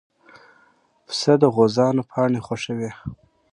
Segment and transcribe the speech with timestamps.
[1.05, 2.91] پسه د غوزانو پاڼې خوښوي.